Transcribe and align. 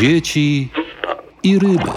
dzieci 0.00 0.68
i 1.42 1.58
ryby. 1.58 1.90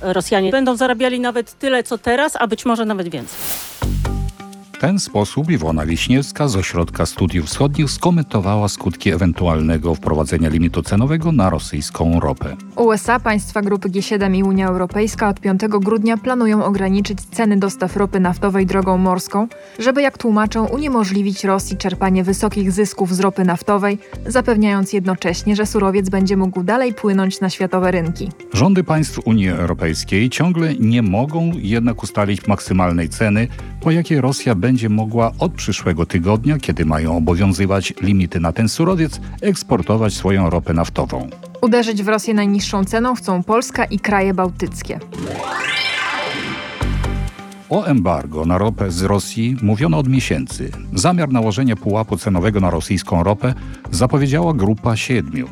Rosjanie 0.00 0.50
będą 0.50 0.76
zarabiali 0.76 1.20
nawet 1.20 1.58
tyle, 1.58 1.82
co 1.82 1.98
teraz, 1.98 2.36
a 2.36 2.46
być 2.46 2.64
może 2.64 2.84
nawet 2.84 3.08
więcej 3.08 3.69
ten 4.80 4.98
sposób 4.98 5.50
Iwona 5.50 5.86
Wiśniewska 5.86 6.48
z 6.48 6.56
Ośrodka 6.56 7.06
Studiów 7.06 7.46
Wschodnich 7.46 7.90
skomentowała 7.90 8.68
skutki 8.68 9.10
ewentualnego 9.10 9.94
wprowadzenia 9.94 10.48
limitu 10.48 10.82
cenowego 10.82 11.32
na 11.32 11.50
rosyjską 11.50 12.20
ropę. 12.20 12.56
USA, 12.76 13.20
państwa 13.20 13.62
grupy 13.62 13.88
G7 13.88 14.36
i 14.36 14.42
Unia 14.42 14.68
Europejska 14.68 15.28
od 15.28 15.40
5 15.40 15.60
grudnia 15.80 16.16
planują 16.16 16.64
ograniczyć 16.64 17.18
ceny 17.20 17.56
dostaw 17.56 17.96
ropy 17.96 18.20
naftowej 18.20 18.66
drogą 18.66 18.98
morską, 18.98 19.48
żeby 19.78 20.02
jak 20.02 20.18
tłumaczą 20.18 20.66
uniemożliwić 20.66 21.44
Rosji 21.44 21.76
czerpanie 21.76 22.24
wysokich 22.24 22.72
zysków 22.72 23.14
z 23.14 23.20
ropy 23.20 23.44
naftowej, 23.44 23.98
zapewniając 24.26 24.92
jednocześnie, 24.92 25.56
że 25.56 25.66
surowiec 25.66 26.08
będzie 26.08 26.36
mógł 26.36 26.62
dalej 26.62 26.94
płynąć 26.94 27.40
na 27.40 27.50
światowe 27.50 27.90
rynki. 27.90 28.30
Rządy 28.52 28.84
państw 28.84 29.20
Unii 29.24 29.48
Europejskiej 29.48 30.30
ciągle 30.30 30.74
nie 30.74 31.02
mogą 31.02 31.52
jednak 31.54 32.02
ustalić 32.02 32.46
maksymalnej 32.46 33.08
ceny, 33.08 33.48
po 33.80 33.90
jakiej 33.90 34.20
Rosja 34.20 34.54
będzie 34.54 34.69
będzie 34.70 34.88
mogła 34.88 35.32
od 35.38 35.52
przyszłego 35.52 36.06
tygodnia, 36.06 36.58
kiedy 36.58 36.84
mają 36.84 37.16
obowiązywać 37.16 37.94
limity 38.02 38.40
na 38.40 38.52
ten 38.52 38.68
surowiec, 38.68 39.20
eksportować 39.40 40.14
swoją 40.14 40.50
ropę 40.50 40.74
naftową. 40.74 41.28
Uderzyć 41.62 42.02
w 42.02 42.08
Rosję 42.08 42.34
najniższą 42.34 42.84
ceną 42.84 43.14
chcą 43.14 43.42
Polska 43.42 43.84
i 43.84 43.98
kraje 43.98 44.34
bałtyckie. 44.34 45.00
O 47.70 47.84
embargo 47.84 48.46
na 48.46 48.58
ropę 48.58 48.90
z 48.90 49.02
Rosji 49.02 49.56
mówiono 49.62 49.98
od 49.98 50.08
miesięcy. 50.08 50.70
Zamiar 50.94 51.32
nałożenia 51.32 51.76
pułapu 51.76 52.16
cenowego 52.16 52.60
na 52.60 52.70
rosyjską 52.70 53.22
ropę 53.22 53.54
zapowiedziała 53.90 54.54
grupa 54.54 54.96
siedmiu. 54.96 55.48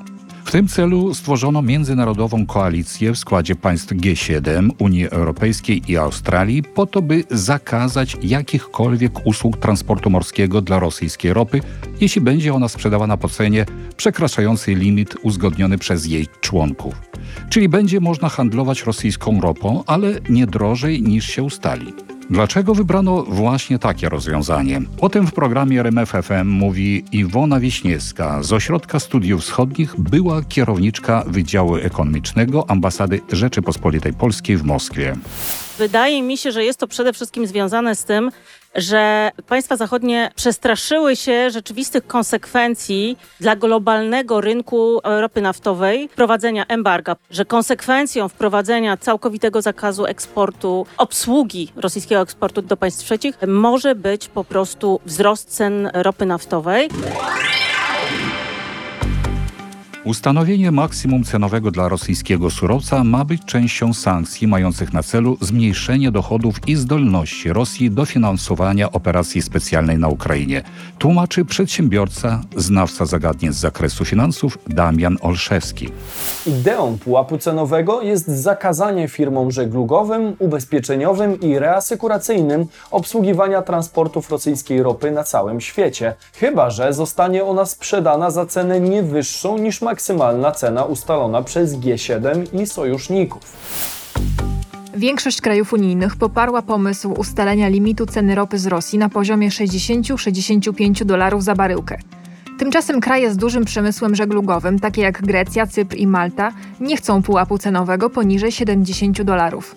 W 0.49 0.51
tym 0.51 0.69
celu 0.69 1.15
stworzono 1.15 1.63
międzynarodową 1.63 2.47
koalicję 2.47 3.13
w 3.13 3.19
składzie 3.19 3.57
państw 3.57 3.93
G7, 3.93 4.69
Unii 4.79 5.09
Europejskiej 5.09 5.83
i 5.89 5.97
Australii 5.97 6.63
po 6.63 6.87
to, 6.87 7.03
by 7.03 7.25
zakazać 7.31 8.17
jakichkolwiek 8.23 9.27
usług 9.27 9.57
transportu 9.57 10.11
morskiego 10.11 10.61
dla 10.61 10.79
rosyjskiej 10.79 11.33
ropy, 11.33 11.61
jeśli 12.01 12.21
będzie 12.21 12.55
ona 12.55 12.69
sprzedawana 12.69 13.17
po 13.17 13.29
cenie 13.29 13.67
przekraczającej 13.97 14.77
limit 14.77 15.15
uzgodniony 15.23 15.79
przez 15.79 16.07
jej 16.07 16.27
członków. 16.41 16.95
Czyli 17.51 17.69
będzie 17.69 18.01
można 18.01 18.29
handlować 18.29 18.83
rosyjską 18.83 19.41
ropą, 19.41 19.83
ale 19.87 20.13
nie 20.29 20.47
drożej 20.47 21.03
niż 21.03 21.27
się 21.27 21.43
ustali. 21.43 21.93
Dlaczego 22.31 22.75
wybrano 22.75 23.23
właśnie 23.23 23.79
takie 23.79 24.09
rozwiązanie? 24.09 24.81
O 25.01 25.09
tym 25.09 25.27
w 25.27 25.33
programie 25.33 25.81
RMFFM 25.81 26.49
mówi 26.49 27.05
Iwona 27.13 27.61
Wiśniewska 27.61 28.43
z 28.43 28.53
Ośrodka 28.53 29.01
Studiów 29.01 29.43
Wschodnich, 29.43 30.01
była 30.01 30.43
kierowniczka 30.43 31.25
Wydziału 31.27 31.77
Ekonomicznego 31.77 32.71
Ambasady 32.71 33.21
Rzeczypospolitej 33.33 34.13
Polskiej 34.13 34.57
w 34.57 34.65
Moskwie. 34.65 35.17
Wydaje 35.79 36.23
mi 36.23 36.37
się, 36.37 36.53
że 36.53 36.65
jest 36.65 36.81
to 36.81 36.89
przede 36.89 37.13
wszystkim 37.13 37.47
związane 37.47 37.95
z 37.95 38.05
tym, 38.05 38.31
że 38.79 39.31
państwa 39.47 39.77
zachodnie 39.77 40.31
przestraszyły 40.35 41.17
się 41.17 41.51
rzeczywistych 41.51 42.07
konsekwencji 42.07 43.19
dla 43.41 43.57
globalnego 43.57 44.41
rynku 44.41 45.01
ropy 45.05 45.41
naftowej 45.41 46.09
wprowadzenia 46.09 46.67
embarga, 46.67 47.17
że 47.31 47.45
konsekwencją 47.45 48.29
wprowadzenia 48.29 48.97
całkowitego 48.97 49.63
zakazu 49.63 50.07
eksportu, 50.07 50.87
obsługi 50.97 51.73
rosyjskiego 51.77 52.21
eksportu 52.21 52.63
do 52.63 52.77
państw 52.77 53.05
trzecich 53.05 53.39
może 53.47 53.95
być 53.95 54.29
po 54.29 54.45
prostu 54.45 55.01
wzrost 55.07 55.49
cen 55.49 55.91
ropy 55.95 56.27
naftowej. 56.27 56.89
Ustanowienie 60.09 60.71
maksimum 60.71 61.25
cenowego 61.25 61.71
dla 61.71 61.89
rosyjskiego 61.89 62.51
surowca 62.51 63.05
ma 63.05 63.25
być 63.25 63.45
częścią 63.45 63.95
sankcji 63.95 64.47
mających 64.47 64.93
na 64.93 65.03
celu 65.03 65.37
zmniejszenie 65.41 66.11
dochodów 66.11 66.57
i 66.67 66.77
zdolności 66.77 67.53
Rosji 67.53 67.91
do 67.91 68.05
finansowania 68.05 68.93
operacji 68.93 69.43
specjalnej 69.43 69.99
na 69.99 70.09
Ukrainie, 70.09 70.63
tłumaczy 70.99 71.45
przedsiębiorca, 71.45 72.41
znawca 72.57 73.07
zagadnień 73.07 73.53
z 73.53 73.57
zakresu 73.57 74.05
finansów 74.05 74.59
Damian 74.67 75.17
Olszewski. 75.21 75.89
Ideą 76.47 76.99
pułapu 76.99 77.39
cenowego 77.39 78.03
jest 78.03 78.29
zakazanie 78.29 79.09
firmom 79.09 79.51
żeglugowym, 79.51 80.37
ubezpieczeniowym 80.39 81.41
i 81.41 81.59
reasykuracyjnym 81.59 82.67
obsługiwania 82.91 83.63
transportów 83.63 84.31
rosyjskiej 84.31 84.83
ropy 84.83 85.11
na 85.11 85.25
całym 85.25 85.61
świecie, 85.61 86.15
chyba 86.35 86.71
że 86.71 86.93
zostanie 86.93 87.45
ona 87.45 87.65
sprzedana 87.65 88.31
za 88.31 88.47
cenę 88.47 88.81
nie 88.81 89.03
wyższą 89.03 89.59
niż 89.59 89.83
maksymalna 89.99 90.53
cena 90.53 90.85
ustalona 90.85 91.43
przez 91.43 91.77
G7 91.77 92.61
i 92.63 92.67
sojuszników. 92.67 93.43
Większość 94.95 95.41
krajów 95.41 95.73
unijnych 95.73 96.17
poparła 96.17 96.63
pomysł 96.63 97.13
ustalenia 97.13 97.69
limitu 97.69 98.07
ceny 98.07 98.35
ropy 98.35 98.59
z 98.59 98.67
Rosji 98.67 98.99
na 98.99 99.09
poziomie 99.09 99.49
60-65 99.49 101.05
dolarów 101.05 101.45
za 101.45 101.55
baryłkę. 101.55 101.99
Tymczasem 102.59 103.01
kraje 103.01 103.31
z 103.31 103.37
dużym 103.37 103.65
przemysłem 103.65 104.15
żeglugowym, 104.15 104.79
takie 104.79 105.03
jak 105.03 105.23
Grecja, 105.23 105.67
Cypr 105.67 105.97
i 105.97 106.07
Malta, 106.07 106.53
nie 106.81 106.97
chcą 106.97 107.23
pułapu 107.23 107.59
cenowego 107.59 108.11
poniżej 108.11 108.53
70 108.53 109.23
dolarów. 109.23 109.77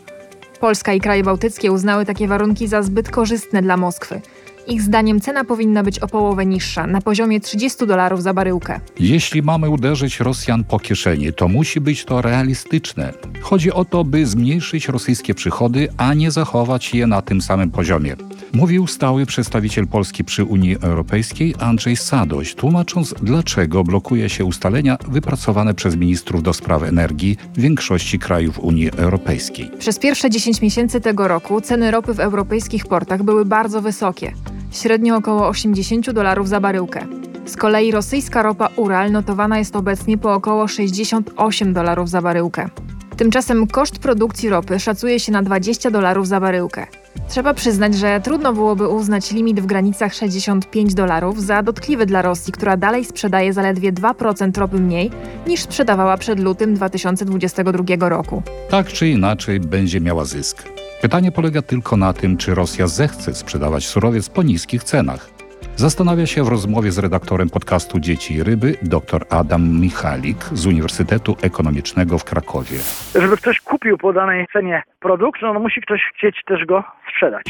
Polska 0.59 0.94
i 0.94 1.00
kraje 1.00 1.24
bałtyckie 1.24 1.72
uznały 1.72 2.06
takie 2.06 2.28
warunki 2.28 2.68
za 2.68 2.82
zbyt 2.82 3.09
korzystne 3.09 3.62
dla 3.62 3.78
Moskwy– 3.78 4.22
ich 4.68 4.82
zdaniem 4.82 5.22
cena 5.22 5.44
powinna 5.44 5.84
być 5.84 6.00
o 6.00 6.08
połowę 6.08 6.46
niższa, 6.46 6.88
na 6.88 7.02
poziomie 7.02 7.40
30 7.40 7.88
dolarów 7.88 8.24
za 8.24 8.34
baryłkę. 8.34 8.80
Jeśli 9.00 9.42
mamy 9.42 9.70
uderzyć 9.70 10.20
Rosjan 10.20 10.64
po 10.64 10.80
kieszeni, 10.80 11.34
to 11.34 11.48
musi 11.48 11.82
być 11.82 12.06
to 12.06 12.22
realistyczne. 12.22 13.14
Chodzi 13.42 13.72
o 13.72 13.86
to, 13.86 14.04
by 14.04 14.26
zmniejszyć 14.26 14.88
rosyjskie 14.88 15.36
przychody, 15.36 15.88
a 15.98 16.14
nie 16.14 16.32
zachować 16.32 16.94
je 16.94 17.08
na 17.08 17.22
tym 17.22 17.42
samym 17.42 17.72
poziomie. 17.72 18.16
Mówił 18.54 18.88
stały 18.88 19.26
przedstawiciel 19.26 19.88
Polski 19.88 20.24
przy 20.24 20.44
Unii 20.44 20.78
Europejskiej 20.82 21.56
Andrzej 21.60 21.96
Sadoś, 21.96 22.56
tłumacząc, 22.56 23.14
dlaczego 23.22 23.84
blokuje 23.84 24.30
się 24.30 24.46
ustalenia 24.46 24.98
wypracowane 25.08 25.74
przez 25.74 25.96
ministrów 25.96 26.44
do 26.44 26.54
spraw 26.54 26.84
energii 26.84 27.38
większości 27.58 28.20
krajów 28.20 28.60
Unii 28.60 28.92
Europejskiej. 28.92 29.72
Przez 29.80 30.00
pierwsze 30.00 30.30
10 30.30 30.62
miesięcy 30.62 31.02
tego 31.02 31.28
roku 31.28 31.62
ceny 31.62 31.92
ropy 31.92 32.14
w 32.14 32.20
europejskich 32.20 32.86
portach 32.86 33.24
były 33.24 33.46
bardzo 33.46 33.82
wysokie 33.82 34.34
średnio 34.72 35.16
około 35.16 35.48
80 35.48 36.12
dolarów 36.12 36.50
za 36.50 36.59
baryłkę. 36.59 37.06
Z 37.46 37.56
kolei 37.56 37.92
rosyjska 37.92 38.44
ropa 38.44 38.70
Ural 38.76 39.12
notowana 39.12 39.59
jest 39.59 39.76
obecnie 39.76 40.18
po 40.18 40.34
około 40.34 40.68
68 40.68 41.74
dolarów 41.74 42.09
za 42.09 42.22
baryłkę. 42.22 42.70
Tymczasem 43.18 43.68
koszt 43.68 44.00
produkcji 44.00 44.50
ropy 44.50 44.80
szacuje 44.80 45.20
się 45.20 45.32
na 45.32 45.42
20 45.42 45.92
dolarów 45.92 46.28
za 46.28 46.40
baryłkę. 46.40 46.88
Trzeba 47.30 47.54
przyznać, 47.54 47.96
że 47.96 48.22
trudno 48.24 48.54
byłoby 48.54 48.88
uznać 48.88 49.32
limit 49.32 49.59
w 49.59 49.66
granicach 49.66 50.14
65 50.14 50.94
dolarów 50.94 51.44
za 51.44 51.64
dotkliwy 51.64 52.06
dla 52.06 52.22
Rosji, 52.22 52.53
która 52.53 52.78
dalej 52.78 53.06
sprzedaje 53.06 53.53
zaledwie 53.53 53.94
2% 53.94 54.58
ropy 54.58 54.80
mniej 54.80 55.12
niż 55.48 55.62
sprzedawała 55.62 56.18
przed 56.18 56.40
lutym 56.40 56.74
2022 56.74 58.09
roku. 58.09 58.44
Tak 58.70 58.88
czy 58.88 59.09
inaczej 59.09 59.59
będzie 59.59 60.02
miała 60.02 60.26
zysk. 60.26 60.81
Pytanie 61.02 61.32
polega 61.32 61.62
tylko 61.62 61.98
na 61.98 62.14
tym, 62.14 62.38
czy 62.38 62.56
Rosja 62.56 62.88
zechce 62.88 63.34
sprzedawać 63.34 63.86
surowiec 63.86 64.30
po 64.30 64.44
niskich 64.44 64.84
cenach. 64.84 65.30
Zastanawia 65.76 66.26
się 66.26 66.44
w 66.44 66.48
rozmowie 66.48 66.92
z 66.92 66.98
redaktorem 66.98 67.50
podcastu 67.50 68.00
Dzieci 68.00 68.34
i 68.34 68.44
Ryby 68.44 68.76
dr 68.82 69.26
Adam 69.30 69.80
Michalik 69.80 70.38
z 70.54 70.66
Uniwersytetu 70.66 71.36
Ekonomicznego 71.42 72.18
w 72.18 72.24
Krakowie. 72.24 72.78
Żeby 73.16 73.38
ktoś 73.38 73.60
kupił 73.60 73.98
po 73.98 74.14
danej 74.14 74.48
cenie 74.54 74.84
produkt, 75.00 75.42
no, 75.42 75.54
no 75.54 75.60
musi 75.60 75.82
ktoś 75.82 76.02
chcieć 76.18 76.36
też 76.48 76.66
go 76.66 76.84
sprzedać. 77.12 77.44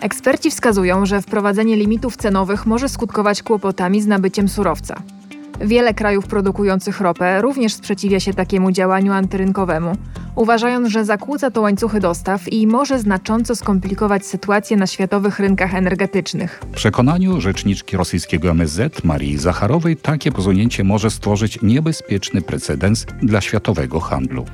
Eksperci 0.00 0.50
wskazują, 0.50 1.06
że 1.06 1.22
wprowadzenie 1.22 1.76
limitów 1.76 2.16
cenowych 2.16 2.66
może 2.66 2.88
skutkować 2.88 3.42
kłopotami 3.42 4.00
z 4.00 4.06
nabyciem 4.06 4.48
surowca. 4.48 5.02
Wiele 5.60 5.94
krajów 5.94 6.26
produkujących 6.26 7.00
ropę 7.00 7.42
również 7.42 7.74
sprzeciwia 7.74 8.20
się 8.20 8.34
takiemu 8.34 8.72
działaniu 8.72 9.12
antyrynkowemu, 9.12 9.92
uważając, 10.34 10.88
że 10.88 11.04
zakłóca 11.04 11.50
to 11.50 11.60
łańcuchy 11.60 12.00
dostaw 12.00 12.52
i 12.52 12.66
może 12.66 12.98
znacząco 12.98 13.56
skomplikować 13.56 14.26
sytuację 14.26 14.76
na 14.76 14.86
światowych 14.86 15.38
rynkach 15.38 15.74
energetycznych. 15.74 16.60
W 16.72 16.74
przekonaniu 16.74 17.40
rzeczniczki 17.40 17.96
rosyjskiego 17.96 18.50
MSZ 18.50 19.04
Marii 19.04 19.38
Zacharowej 19.38 19.96
takie 19.96 20.32
posunięcie 20.32 20.84
może 20.84 21.10
stworzyć 21.10 21.58
niebezpieczny 21.62 22.42
precedens 22.42 23.06
dla 23.22 23.40
światowego 23.40 24.00
handlu. 24.00 24.44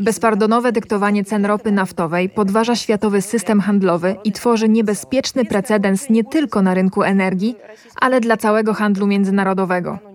Bezpardonowe 0.00 0.72
dyktowanie 0.72 1.24
cen 1.24 1.46
ropy 1.46 1.72
naftowej 1.72 2.28
podważa 2.28 2.76
światowy 2.76 3.22
system 3.22 3.60
handlowy 3.60 4.16
i 4.24 4.32
tworzy 4.32 4.68
niebezpieczny 4.68 5.44
precedens 5.44 6.10
nie 6.10 6.24
tylko 6.24 6.62
na 6.62 6.74
rynku 6.74 7.02
energii, 7.02 7.56
ale 8.00 8.20
dla 8.20 8.36
całego 8.36 8.74
handlu 8.74 9.06
międzynarodowego. 9.06 10.11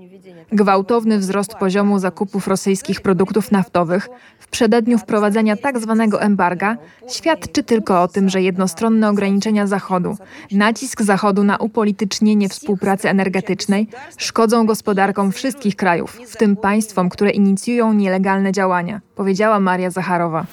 Gwałtowny 0.51 1.17
wzrost 1.17 1.55
poziomu 1.55 1.99
zakupów 1.99 2.47
rosyjskich 2.47 3.01
produktów 3.01 3.51
naftowych 3.51 4.09
w 4.39 4.47
przededniu 4.47 4.97
wprowadzenia 4.97 5.55
tak 5.55 5.79
zwanego 5.79 6.21
embarga 6.21 6.77
świadczy 7.09 7.63
tylko 7.63 8.01
o 8.01 8.07
tym, 8.07 8.29
że 8.29 8.41
jednostronne 8.41 9.09
ograniczenia 9.09 9.67
Zachodu, 9.67 10.17
nacisk 10.51 11.01
Zachodu 11.01 11.43
na 11.43 11.57
upolitycznienie 11.57 12.49
współpracy 12.49 13.09
energetycznej 13.09 13.87
szkodzą 14.17 14.65
gospodarkom 14.65 15.31
wszystkich 15.31 15.75
krajów, 15.75 16.19
w 16.27 16.37
tym 16.37 16.55
państwom, 16.55 17.09
które 17.09 17.31
inicjują 17.31 17.93
nielegalne 17.93 18.51
działania, 18.51 19.01
powiedziała 19.15 19.59
Maria 19.59 19.89
Zacharowa. 19.89 20.45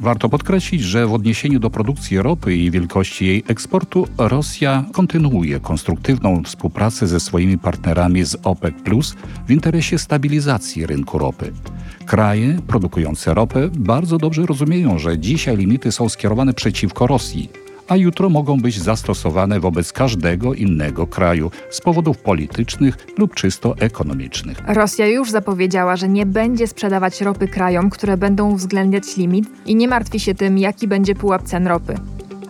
Warto 0.00 0.28
podkreślić, 0.28 0.82
że 0.82 1.06
w 1.06 1.14
odniesieniu 1.14 1.58
do 1.58 1.70
produkcji 1.70 2.22
ropy 2.22 2.56
i 2.56 2.70
wielkości 2.70 3.26
jej 3.26 3.44
eksportu 3.48 4.06
Rosja 4.18 4.84
kontynuuje 4.92 5.60
konstruktywną 5.60 6.42
współpracę 6.42 7.06
ze 7.06 7.20
swoimi 7.20 7.58
partnerami 7.58 8.24
z 8.24 8.36
OPEC 8.44 8.74
w 9.46 9.50
interesie 9.50 9.98
stabilizacji 9.98 10.86
rynku 10.86 11.18
ropy. 11.18 11.52
Kraje 12.06 12.58
produkujące 12.66 13.34
ropę 13.34 13.68
bardzo 13.74 14.18
dobrze 14.18 14.46
rozumieją, 14.46 14.98
że 14.98 15.18
dzisiaj 15.18 15.56
limity 15.56 15.92
są 15.92 16.08
skierowane 16.08 16.54
przeciwko 16.54 17.06
Rosji, 17.06 17.50
a 17.88 17.96
jutro 17.96 18.28
mogą 18.30 18.60
być 18.60 18.78
zastosowane 18.78 19.60
wobec 19.60 19.92
każdego 19.92 20.54
innego 20.54 21.06
kraju 21.06 21.50
z 21.70 21.80
powodów 21.80 22.18
politycznych 22.18 23.06
lub 23.18 23.34
czysto 23.34 23.74
ekonomicznych. 23.78 24.58
Rosja 24.66 25.06
już 25.06 25.30
zapowiedziała, 25.30 25.96
że 25.96 26.08
nie 26.08 26.26
będzie 26.26 26.66
sprzedawać 26.66 27.20
ropy 27.20 27.48
krajom, 27.48 27.90
które 27.90 28.16
będą 28.16 28.50
uwzględniać 28.50 29.16
limit 29.16 29.48
i 29.66 29.76
nie 29.76 29.88
martwi 29.88 30.20
się 30.20 30.34
tym, 30.34 30.58
jaki 30.58 30.88
będzie 30.88 31.14
pułap 31.14 31.42
cen 31.42 31.66
ropy. 31.66 31.94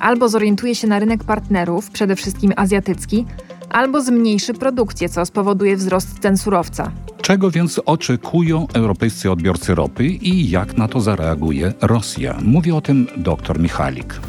Albo 0.00 0.28
zorientuje 0.28 0.74
się 0.74 0.86
na 0.86 0.98
rynek 0.98 1.24
partnerów, 1.24 1.90
przede 1.90 2.16
wszystkim 2.16 2.52
azjatycki, 2.56 3.26
albo 3.70 4.02
zmniejszy 4.02 4.54
produkcję, 4.54 5.08
co 5.08 5.26
spowoduje 5.26 5.76
wzrost 5.76 6.18
cen 6.18 6.36
surowca. 6.36 6.92
Czego 7.22 7.50
więc 7.50 7.80
oczekują 7.86 8.66
europejscy 8.74 9.30
odbiorcy 9.30 9.74
ropy 9.74 10.04
i 10.04 10.50
jak 10.50 10.76
na 10.76 10.88
to 10.88 11.00
zareaguje 11.00 11.72
Rosja? 11.80 12.38
Mówi 12.42 12.72
o 12.72 12.80
tym 12.80 13.06
dr 13.16 13.60
Michalik. 13.60 14.20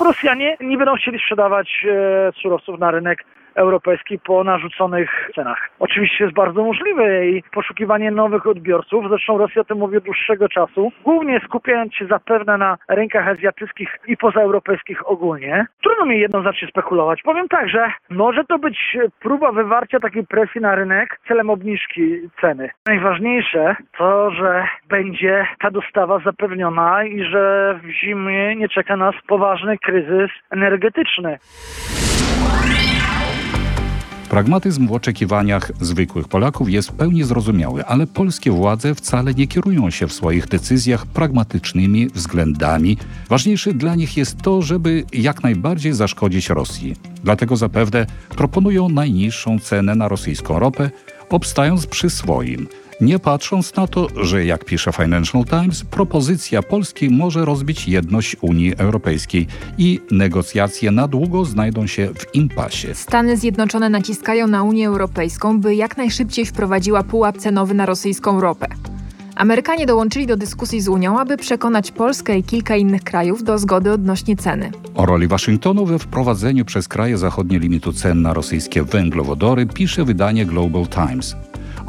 Rosjanie 0.00 0.56
nie 0.60 0.78
będą 0.78 0.94
chcieli 0.94 1.18
sprzedawać 1.18 1.86
e, 1.88 2.32
surowców 2.42 2.78
na 2.78 2.90
rynek 2.90 3.24
europejski 3.60 4.18
po 4.18 4.44
narzuconych 4.44 5.30
cenach. 5.34 5.70
Oczywiście 5.78 6.24
jest 6.24 6.36
bardzo 6.36 6.64
możliwe 6.64 7.26
i 7.26 7.42
poszukiwanie 7.52 8.10
nowych 8.10 8.46
odbiorców, 8.46 9.04
zresztą 9.08 9.38
Rosja 9.38 9.62
o 9.62 9.64
tym 9.64 9.78
mówi 9.78 9.96
od 9.96 10.04
dłuższego 10.04 10.48
czasu, 10.48 10.92
głównie 11.04 11.40
skupiając 11.44 11.94
się 11.94 12.06
zapewne 12.06 12.58
na 12.58 12.76
rynkach 12.88 13.28
azjatyckich 13.28 13.98
i 14.06 14.16
pozaeuropejskich 14.16 15.08
ogólnie. 15.10 15.66
Trudno 15.82 16.06
mi 16.06 16.20
jednoznacznie 16.20 16.68
spekulować. 16.68 17.22
Powiem 17.22 17.48
tak, 17.48 17.68
że 17.68 17.92
może 18.10 18.44
to 18.44 18.58
być 18.58 18.96
próba 19.20 19.52
wywarcia 19.52 20.00
takiej 20.00 20.26
presji 20.26 20.60
na 20.60 20.74
rynek 20.74 21.20
celem 21.28 21.50
obniżki 21.50 22.02
ceny. 22.40 22.70
Najważniejsze 22.86 23.76
to, 23.98 24.30
że 24.30 24.64
będzie 24.88 25.46
ta 25.60 25.70
dostawa 25.70 26.18
zapewniona 26.18 27.04
i 27.04 27.24
że 27.24 27.74
w 27.82 27.90
zimie 27.90 28.56
nie 28.56 28.68
czeka 28.68 28.96
nas 28.96 29.14
poważny 29.26 29.78
kryzys 29.78 30.30
energetyczny. 30.50 31.38
Pragmatyzm 34.30 34.86
w 34.86 34.92
oczekiwaniach 34.92 35.72
zwykłych 35.80 36.28
Polaków 36.28 36.70
jest 36.70 36.88
w 36.88 36.92
pełni 36.92 37.24
zrozumiały, 37.24 37.84
ale 37.84 38.06
polskie 38.06 38.50
władze 38.50 38.94
wcale 38.94 39.34
nie 39.34 39.46
kierują 39.46 39.90
się 39.90 40.06
w 40.06 40.12
swoich 40.12 40.48
decyzjach 40.48 41.06
pragmatycznymi 41.06 42.08
względami. 42.08 42.96
Ważniejsze 43.28 43.72
dla 43.72 43.94
nich 43.94 44.16
jest 44.16 44.42
to, 44.42 44.62
żeby 44.62 45.04
jak 45.12 45.42
najbardziej 45.42 45.92
zaszkodzić 45.92 46.48
Rosji. 46.48 46.96
Dlatego 47.24 47.56
zapewne 47.56 48.06
proponują 48.28 48.88
najniższą 48.88 49.58
cenę 49.58 49.94
na 49.94 50.08
rosyjską 50.08 50.58
ropę, 50.58 50.90
obstając 51.30 51.86
przy 51.86 52.10
swoim– 52.10 52.66
nie 53.00 53.18
patrząc 53.18 53.76
na 53.76 53.86
to, 53.86 54.06
że 54.22 54.44
jak 54.44 54.64
pisze 54.64 54.92
Financial 54.92 55.44
Times, 55.44 55.84
propozycja 55.84 56.62
Polski 56.62 57.10
może 57.10 57.44
rozbić 57.44 57.88
jedność 57.88 58.36
Unii 58.40 58.76
Europejskiej 58.76 59.46
i 59.78 60.00
negocjacje 60.10 60.90
na 60.90 61.08
długo 61.08 61.44
znajdą 61.44 61.86
się 61.86 62.08
w 62.18 62.34
impasie. 62.34 62.94
Stany 62.94 63.36
Zjednoczone 63.36 63.88
naciskają 63.88 64.46
na 64.46 64.62
Unię 64.62 64.88
Europejską, 64.88 65.60
by 65.60 65.74
jak 65.74 65.96
najszybciej 65.96 66.46
wprowadziła 66.46 67.02
pułap 67.02 67.38
cenowy 67.38 67.74
na 67.74 67.86
rosyjską 67.86 68.40
ropę. 68.40 68.66
Amerykanie 69.36 69.86
dołączyli 69.86 70.26
do 70.26 70.36
dyskusji 70.36 70.80
z 70.80 70.88
Unią, 70.88 71.18
aby 71.18 71.36
przekonać 71.36 71.90
Polskę 71.90 72.38
i 72.38 72.42
kilka 72.42 72.76
innych 72.76 73.02
krajów 73.02 73.44
do 73.44 73.58
zgody 73.58 73.92
odnośnie 73.92 74.36
ceny. 74.36 74.70
O 74.94 75.06
roli 75.06 75.28
Waszyngtonu 75.28 75.86
we 75.86 75.98
wprowadzeniu 75.98 76.64
przez 76.64 76.88
kraje 76.88 77.18
zachodnie 77.18 77.58
limitu 77.58 77.92
cen 77.92 78.22
na 78.22 78.34
rosyjskie 78.34 78.82
węglowodory 78.82 79.66
pisze 79.66 80.04
wydanie 80.04 80.46
Global 80.46 80.86
Times. 80.86 81.36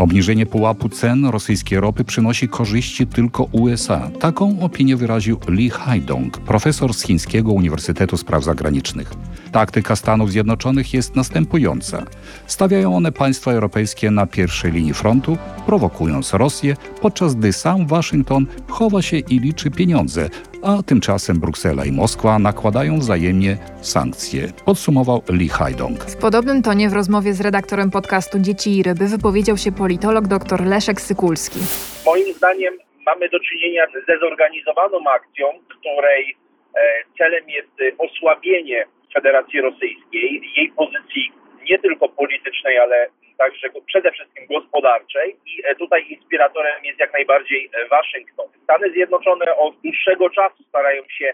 Obniżenie 0.02 0.46
pułapu 0.46 0.90
cen 0.90 1.26
rosyjskiej 1.26 1.80
ropy 1.80 2.04
przynosi 2.04 2.48
korzyści 2.48 3.08
tylko 3.08 3.44
USA. 3.44 4.10
Taką 4.20 4.60
opinię 4.60 4.96
wyraził 4.96 5.40
Lee 5.48 5.70
Haidong, 5.70 6.38
profesor 6.38 6.94
z 6.94 7.04
Chińskiego 7.04 7.52
Uniwersytetu 7.52 8.18
Spraw 8.18 8.44
Zagranicznych. 8.44 9.14
Taktyka 9.52 9.96
Stanów 9.96 10.32
Zjednoczonych 10.32 10.94
jest 10.94 11.16
następująca. 11.16 12.06
Stawiają 12.48 12.96
one 12.96 13.12
państwa 13.12 13.52
europejskie 13.52 14.12
na 14.12 14.26
pierwszej 14.26 14.72
linii 14.72 14.94
frontu, 14.94 15.38
prowokując 15.66 16.34
Rosję, 16.34 16.76
podczas 17.02 17.36
gdy 17.36 17.54
sam 17.54 17.88
Waszyngton 17.88 18.46
chowa 18.70 19.02
się 19.02 19.18
i 19.18 19.40
liczy 19.40 19.72
pieniądze, 19.72 20.30
a 20.64 20.84
tymczasem 20.84 21.40
Bruksela 21.40 21.86
i 21.86 21.92
Moskwa 21.92 22.40
nakładają 22.40 23.00
wzajemnie 23.00 23.58
sankcje, 23.82 24.48
podsumował 24.66 25.22
Lee 25.30 25.50
Hajdong. 25.50 26.04
W 26.04 26.18
podobnym 26.18 26.62
tonie 26.62 26.90
w 26.90 26.94
rozmowie 26.94 27.34
z 27.34 27.42
redaktorem 27.42 27.92
podcastu 27.92 28.40
Dzieci 28.40 28.78
i 28.78 28.84
Ryby 28.84 29.08
wypowiedział 29.08 29.58
się 29.58 29.72
politolog 29.72 30.28
dr 30.28 30.66
Leszek 30.66 31.02
Sykulski. 31.02 31.60
Moim 32.06 32.34
zdaniem 32.34 32.74
mamy 33.06 33.30
do 33.30 33.40
czynienia 33.40 33.84
ze 34.08 34.20
zorganizowaną 34.20 34.98
akcją, 35.16 35.46
której 35.68 36.38
e, 36.76 36.82
celem 37.18 37.50
jest 37.50 37.98
osłabienie 37.98 38.86
Federacji 39.14 39.62
Rosyjskiej, 39.62 40.52
jej 40.56 40.72
pozycji 40.72 41.32
nie 41.70 41.80
tylko 41.80 42.10
politycznej, 42.10 42.78
ale 42.78 43.08
także 43.38 43.68
przede 43.86 44.12
wszystkim 44.12 44.46
gospodarczej 44.48 45.36
i 45.46 45.62
e, 45.66 45.76
tutaj 45.76 46.06
inspiratorem 46.10 46.86
jest 46.86 47.00
jak 47.00 47.14
najbardziej 47.14 47.70
e, 47.74 47.88
Waszyngton. 47.88 48.46
Stany 48.64 48.92
Zjednoczone 48.92 49.56
od 49.56 49.76
dłuższego 49.84 50.30
czasu 50.30 50.64
starają 50.64 51.04
się 51.18 51.34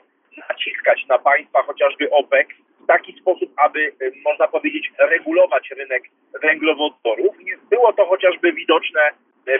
naciskać 0.49 1.05
na 1.07 1.17
państwa 1.17 1.63
chociażby 1.63 2.09
OPEC 2.11 2.47
w 2.83 2.87
taki 2.87 3.19
sposób, 3.21 3.49
aby 3.57 3.79
e, 3.87 4.11
można 4.25 4.47
powiedzieć 4.47 4.91
regulować 4.99 5.69
rynek 5.69 6.03
węglowodorów. 6.41 7.35
Było 7.69 7.93
to 7.93 8.05
chociażby 8.05 8.53
widoczne 8.53 9.01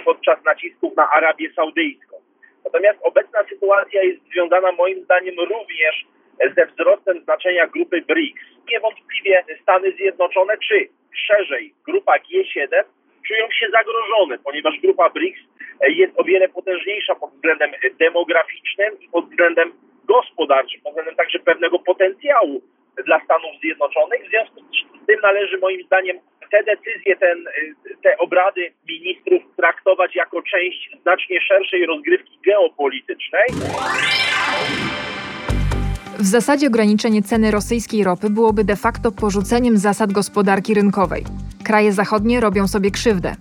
podczas 0.06 0.44
nacisków 0.44 0.96
na 0.96 1.12
Arabię 1.12 1.50
Saudyjską. 1.56 2.16
Natomiast 2.66 3.00
obecna 3.02 3.40
sytuacja 3.50 4.04
jest 4.04 4.24
związana 4.32 4.72
moim 4.72 5.04
zdaniem 5.04 5.36
również 5.40 6.06
ze 6.58 6.66
wzrostem 6.66 7.24
znaczenia 7.24 7.68
grupy 7.68 8.02
BRICS. 8.02 8.42
Niewątpliwie 8.72 9.44
Stany 9.62 9.92
Zjednoczone, 9.92 10.58
czy 10.58 10.90
szerzej 11.28 11.74
grupa 11.86 12.14
G7 12.18 12.84
czują 13.28 13.52
się 13.52 13.68
zagrożone, 13.72 14.38
ponieważ 14.38 14.80
grupa 14.80 15.10
BRICS 15.10 15.40
jest 15.88 16.14
o 16.20 16.24
wiele 16.24 16.50
potężniejsza 16.50 17.16
pod 17.16 17.32
względem 17.32 17.72
demograficznym 18.00 19.00
i 19.02 19.10
pod 19.10 19.30
względem 19.30 19.72
gospodarczym, 20.08 20.82
pod 20.82 20.92
względem 20.92 21.16
także 21.16 21.40
pewnego 21.40 21.80
potencjału 21.80 22.62
dla 23.06 23.20
Stanów 23.26 23.52
Zjednoczonych. 23.62 24.26
W 24.26 24.30
związku 24.30 24.60
z 25.04 25.06
tym 25.08 25.20
należy 25.22 25.58
moim 25.58 25.84
zdaniem 25.84 26.20
te 26.52 26.64
decyzje, 26.64 27.16
ten, 27.16 27.46
te 28.04 28.18
obrady 28.18 28.72
ministrów 28.90 29.44
traktować 29.58 30.16
jako 30.16 30.42
część 30.42 30.90
znacznie 31.02 31.42
szerszej 31.42 31.86
rozgrywki 31.86 32.40
geopolitycznej. 32.46 33.48
W 36.20 36.26
zasadzie 36.26 36.68
ograniczenie 36.68 37.24
ceny 37.24 37.52
rosyjskiej 37.52 38.04
ropy 38.04 38.30
byłoby 38.30 38.64
de 38.64 38.76
facto 38.76 39.12
porzuceniem 39.12 39.78
zasad 39.78 40.12
gospodarki 40.12 40.74
rynkowej. 40.74 41.24
Kraje 41.64 41.94
zachodnie 41.94 42.40
robią 42.40 42.68
sobie 42.68 42.92
krzywdę. 42.92 43.36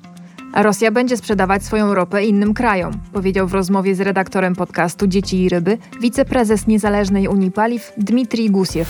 A 0.52 0.62
Rosja 0.62 0.90
będzie 0.90 1.16
sprzedawać 1.16 1.62
swoją 1.62 1.94
ropę 1.94 2.24
innym 2.24 2.54
krajom, 2.54 2.92
powiedział 3.12 3.46
w 3.46 3.54
rozmowie 3.54 3.94
z 3.94 4.00
redaktorem 4.00 4.54
podcastu 4.54 5.06
Dzieci 5.06 5.42
i 5.42 5.48
Ryby 5.48 5.78
wiceprezes 6.00 6.66
Niezależnej 6.66 7.28
Unii 7.28 7.50
Paliw 7.50 7.92
Dmitrij 7.98 8.50
Gusiew. 8.50 8.88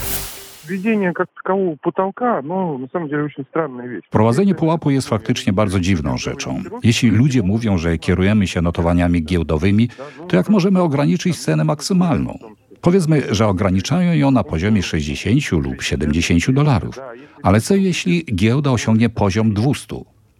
Prowadzenie 4.11 4.55
pułapu 4.55 4.90
jest 4.90 5.09
faktycznie 5.09 5.52
bardzo 5.52 5.81
dziwną 5.81 6.16
rzeczą. 6.16 6.62
Jeśli 6.83 7.11
ludzie 7.11 7.43
mówią, 7.43 7.78
że 7.78 7.99
kierujemy 7.99 8.47
się 8.47 8.62
notowaniami 8.62 9.25
giełdowymi, 9.25 9.88
to 10.28 10.37
jak 10.37 10.49
możemy 10.49 10.83
ograniczyć 10.83 11.38
cenę 11.38 11.64
maksymalną? 11.64 12.38
Powiedzmy, 12.87 13.23
że 13.35 13.47
ograniczają 13.47 14.12
ją 14.12 14.31
na 14.31 14.45
poziomie 14.45 14.83
60 14.83 15.52
lub 15.52 15.83
70 15.83 16.50
dolarów. 16.50 16.99
Ale 17.43 17.61
co 17.61 17.75
jeśli 17.75 18.25
giełda 18.35 18.71
osiągnie 18.71 19.09
poziom 19.09 19.55
200? 19.55 19.97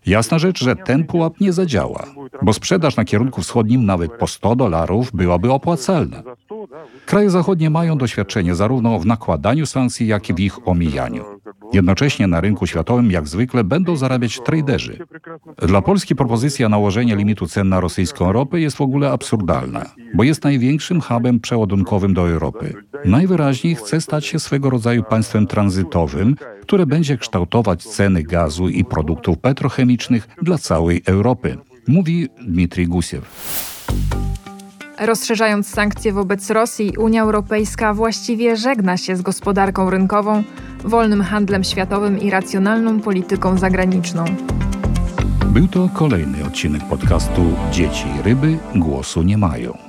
Jasna 0.07 0.39
rzecz, 0.39 0.65
że 0.65 0.77
ten 0.77 1.05
pułap 1.05 1.41
nie 1.41 1.53
zadziała, 1.53 2.07
bo 2.43 2.53
sprzedaż 2.53 2.97
na 2.97 3.05
kierunku 3.05 3.43
wschodnim 3.43 3.87
nawet 3.87 4.13
po 4.13 4.27
100 4.27 4.57
dolarów 4.57 5.13
byłaby 5.13 5.53
opłacalna. 5.53 6.23
Kraje 7.07 7.31
zachodnie 7.31 7.71
mają 7.71 7.99
doświadczenie 7.99 8.55
zarówno 8.55 8.99
w 8.99 9.07
nakładaniu 9.07 9.67
sankcji, 9.67 10.07
jak 10.07 10.31
i 10.31 10.35
w 10.35 10.41
ich 10.41 10.69
omijaniu. 10.69 11.25
Jednocześnie 11.73 12.27
na 12.27 12.41
rynku 12.41 12.67
światowym 12.67 13.11
jak 13.11 13.29
zwykle 13.29 13.65
będą 13.65 13.97
zarabiać 13.97 14.41
traderzy. 14.41 14.99
Dla 15.59 15.83
Polski 15.83 16.17
propozycja 16.17 16.69
nałożenia 16.69 17.15
limitu 17.15 17.47
cen 17.47 17.69
na 17.69 17.81
rosyjską 17.81 18.33
ropę 18.33 18.61
jest 18.61 18.77
w 18.77 18.81
ogóle 18.81 19.11
absurdalna, 19.11 19.85
bo 20.15 20.25
jest 20.25 20.45
największym 20.45 21.01
hubem 21.01 21.41
przeładunkowym 21.41 22.15
do 22.15 22.29
Europy. 22.29 22.75
Najwyraźniej 23.05 23.75
chce 23.75 24.01
stać 24.01 24.27
się 24.27 24.39
swego 24.39 24.71
rodzaju 24.71 25.03
państwem 25.03 25.47
tranzytowym, 25.47 26.37
które 26.63 26.87
będzie 26.87 27.19
kształtować 27.19 27.85
ceny 27.85 28.23
gazu 28.23 28.69
i 28.69 28.85
produktów 28.85 29.39
petrochemicznych 29.39 30.29
dla 30.43 30.59
całej 30.59 31.03
Europy, 31.07 31.59
mówi 31.89 32.29
Dmitrij 32.47 32.87
Gusiew. 32.87 33.23
Rozszerzając 35.01 35.69
sankcje 35.69 36.13
wobec 36.13 36.51
Rosji, 36.51 36.93
Unia 36.99 37.23
Europejska 37.23 37.95
właściwie 37.95 38.57
żegna 38.57 38.97
się 38.97 39.17
z 39.17 39.23
gospodarką 39.23 39.91
rynkową, 39.91 40.43
wolnym 40.87 41.23
handlem 41.23 41.65
światowym 41.65 42.19
i 42.19 42.31
racjonalną 42.31 43.01
polityką 43.01 43.59
zagraniczną. 43.59 44.25
Był 45.47 45.69
to 45.69 45.89
kolejny 45.95 46.45
odcinek 46.45 46.85
podcastu 46.89 47.43
Dzieci 47.73 48.05
i 48.19 48.23
ryby 48.23 48.59
głosu 48.75 49.23
nie 49.23 49.39
mają. 49.39 49.86